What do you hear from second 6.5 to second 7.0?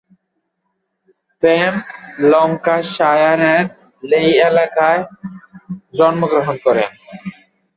করেন।